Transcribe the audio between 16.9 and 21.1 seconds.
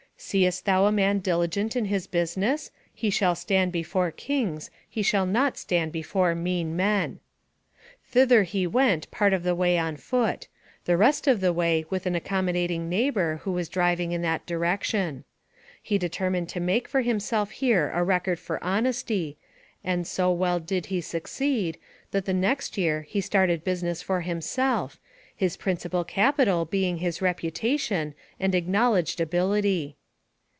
himself here a record for honesty, and so well did he